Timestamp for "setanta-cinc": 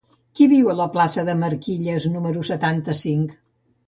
2.49-3.37